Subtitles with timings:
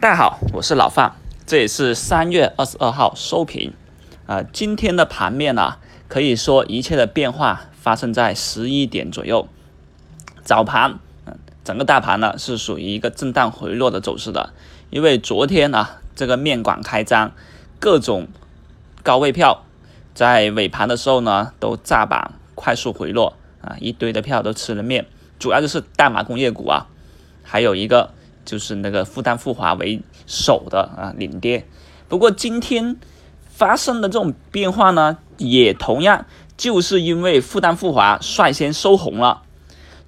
[0.00, 1.14] 大家好，我是老范，
[1.44, 3.72] 这也是三月二十二号收评。
[4.28, 9.48] 啊，今天的盘面呢，可以说一切的变化发生在十一点左右。
[10.44, 14.52] 早盘，嗯，整个大盘呢是属于一个震荡回落的走势的，
[14.90, 17.32] 因为昨天呢这个面馆开张，
[17.80, 18.28] 各种
[19.02, 19.64] 高位票
[20.14, 25.06] 在尾盘的时候呢都炸板快速回落啊，一堆的票都吃了面，
[25.40, 26.86] 主要就是大马工业股啊，
[27.42, 28.12] 还有一个。
[28.48, 31.66] 就是那个复旦复华为首的啊领跌，
[32.08, 32.96] 不过今天
[33.50, 36.24] 发生的这种变化呢，也同样
[36.56, 39.42] 就是因为复旦复华率先收红了，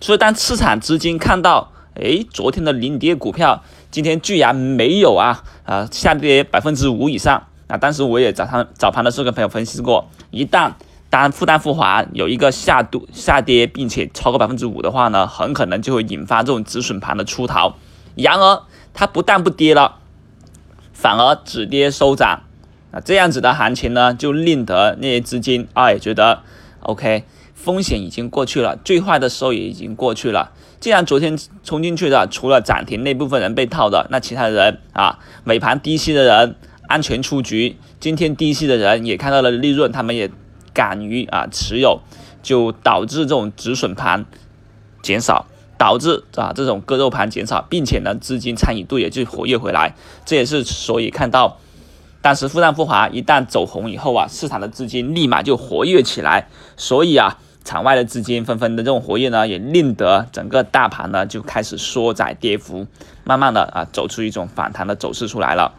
[0.00, 10.72] 所以当市场资金看到，哎，昨天的领跌股票今天居然没有啊啊下跌百分之五以上啊，当时我也早上早盘的时候跟朋友分析过，一旦
[11.10, 17.76] 当复旦复华有一个下度下跌并且超过百分之五的话呢，很可能就会引发这种止损盘的出逃。
[18.14, 19.98] 然而，它不但不跌了，
[20.92, 22.42] 反而止跌收涨，
[22.90, 26.40] 啊，这样子的行情呢，就令得那些资金啊也觉得
[26.80, 30.52] ，OK，风险已经过去了，最坏的时候也已经过去了。
[30.80, 36.56] 既然昨天冲进去的，除了涨停那部分人被套的，那其他人啊，尾盘低吸的人
[36.88, 40.30] 安全出局，今天低吸的人也看到了利润，他们也
[40.72, 42.00] 敢于啊持有，
[42.42, 44.24] 就导致这种止损盘
[45.02, 45.46] 减少。
[45.80, 49.94] 导致啊这种割肉盘减少，并且呢资金参与度也就活跃回来，
[50.26, 51.56] 这也是所以看到
[52.20, 62.86] 当时复旦复华一旦走红以后啊，市场的资金立马就活跃起来，所以啊场外的资金纷纷的这种活跃呢，也令得整个大盘呢就开始缩窄跌幅，
[63.24, 65.72] 慢慢的啊走出一种反弹的走势出来了。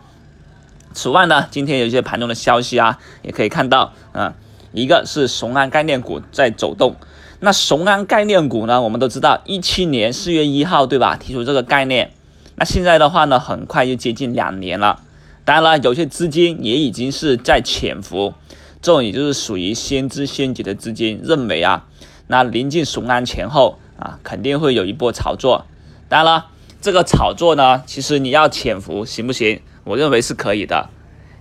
[0.93, 4.33] 此外呢，今天有一些盘中的消息啊，也可以看到，嗯，
[4.73, 6.95] 一个是雄安概念股在走动。
[7.43, 8.79] 那雄安概念股呢？
[8.83, 11.15] 我们都知道，一七年四月一号，对吧？
[11.15, 12.11] 提出这个概念。
[12.55, 15.01] 那现在的话呢，很快就接近两年了。
[15.43, 18.35] 当然了，有些资金也已经是在潜伏，
[18.79, 21.87] 这种也就是属于先知先觉的资金，认为啊，
[22.27, 25.65] 那临近雄安前后啊，肯定会有一波炒作。
[26.07, 26.45] 当然了，
[26.79, 29.61] 这个炒作呢，其实你要潜伏行不行？
[29.83, 30.89] 我认为是可以的，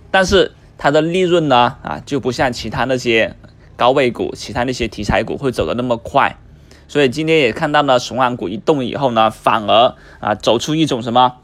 [0.09, 3.35] 但是它的利润呢，啊，就不像其他那些。
[3.81, 6.37] 高位股，其他那些题材股会走的那么快，
[6.87, 11.37] 所以今天也看到呢，雄安股一动以后呢，反而啊走出一种什么，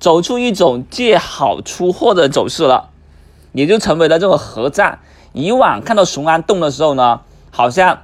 [0.00, 2.90] 走出一种借好出货的走势了，
[3.52, 4.98] 也就成为了这种合战。
[5.32, 7.20] 以往看到雄安动的时候呢，
[7.52, 8.02] 好像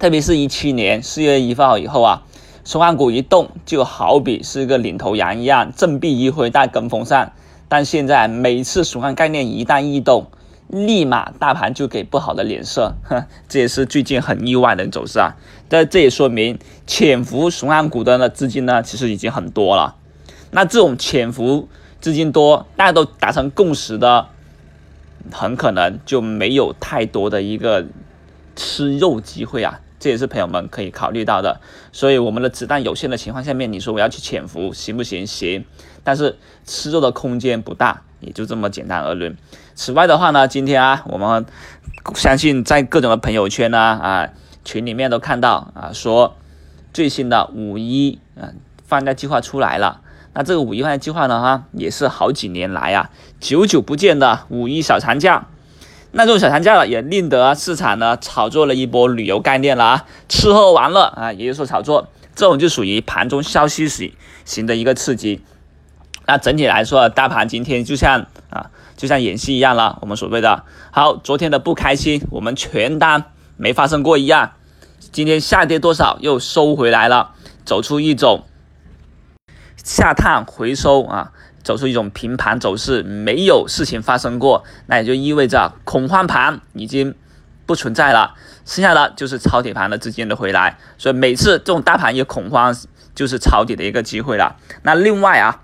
[0.00, 2.24] 特别是一七年四月一号以后啊，
[2.64, 7.30] 雄安股一动就好比是一个领头羊一样，振臂一挥带跟风上。
[7.68, 10.26] 但现在每次雄安概念一旦异动，
[10.70, 15.34] 立马大盘就给不好的脸色， 哼，这也是最近很意外的走势啊。
[15.68, 19.96] 但这也说明潜伏雄安股的呢资金呢，其实已经很多了。
[20.52, 21.68] 那这种潜伏
[22.00, 24.28] 资金多，大家都达成共识的，
[25.32, 27.86] 很可能就没有太多的一个
[28.56, 29.80] 吃肉机会啊。
[30.00, 31.60] 这也是朋友们可以考虑到的。
[31.92, 35.24] 所以我们的子弹有限的情况下面，你说我要去潜伏行不行？
[35.24, 35.64] 行，
[36.02, 38.02] 但是吃肉的空间不大。
[38.20, 39.34] 也就这么简单而论。
[39.74, 41.46] 此外的话呢，今天啊，我们
[42.14, 44.28] 相信在各种的朋友圈呢啊
[44.62, 46.36] 群里面都看到啊说
[46.92, 48.52] 最新的五一啊
[48.86, 50.02] 放假计划出来了。
[50.34, 55.46] 那这个五一放假计划呢哈，也是好几年来啊久久不见的五一小长假。
[56.12, 62.08] 那这种小长假了，也令得市场呢炒作了一波旅游概念了啊，吃喝玩乐啊，也有所炒作。
[62.34, 64.12] 这种就属于盘中消息型
[64.44, 65.42] 型的一个刺激。
[66.26, 69.98] 那整体来说，大盘今天就像啊，就像演戏一样了。
[70.00, 73.24] 我们所谓的好，昨天的不开心，我们全当
[73.56, 74.52] 没发生过一样。
[75.12, 77.34] 今天下跌多少又收回来了，
[77.64, 78.44] 走出一种
[79.76, 81.32] 下探回收啊，
[81.62, 87.14] 走出一种平盘走势，没有事情发生过，那也就意味着恐慌盘已经
[87.66, 88.34] 不存在了，
[88.64, 90.78] 剩下的就是抄底盘的资金的回来。
[90.98, 92.74] 所以每次这种大盘一恐慌，
[93.14, 94.56] 就是抄底的一个机会了。
[94.82, 95.62] 那另外啊。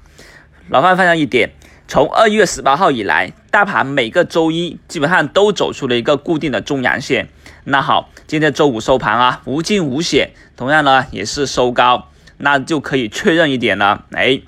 [0.69, 1.53] 老范分享一点，
[1.87, 7.29] 从二月十八号以来，大盘每个周一基本上都走出了一个固定的中阳线。
[7.63, 14.07] 那好，今天周五收盘啊，无惊无险，同样呢也是收高，那就可以确认一点了。
[14.11, 14.41] 哎，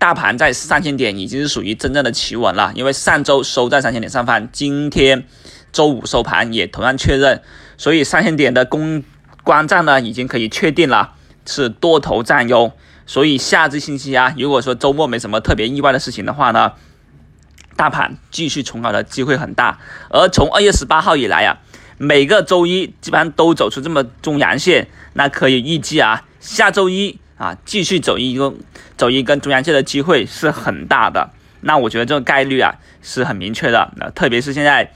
[0.00, 5.26] 大盘在三千点已经是属于真正的企稳了，因为上周收在三千点上方，今天
[5.72, 7.42] 周五收盘也同样确认，
[7.76, 9.04] 所以三千点的攻
[9.44, 11.12] 关战呢已经可以确定了，
[11.44, 12.72] 是多头占优。
[13.04, 16.72] 所以下至星期啊，如果说周末没什么特别意外的事情的话呢，
[17.76, 19.80] 大盘继续冲高的机会很大。
[20.08, 21.58] 而从二月十八号以来啊，
[21.98, 28.52] 每个周一基本上都走出这么中阳线，那可以预计啊，下周一啊，继续走一个
[28.98, 31.30] 走一根中阳线的机会是很大的。
[31.62, 33.90] 那我觉得这个概率啊是很明确的。
[33.96, 34.92] 那特别是现在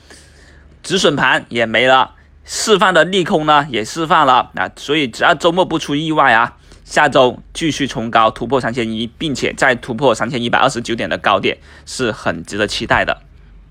[0.82, 11.56] 止损盘也没了，释放的利空呢也释放了啊，所以只要周末不出意外啊，下周继续冲高突破三千一，并且再突破三千一百二十九点的高点
[11.86, 13.22] 是很值得期待的。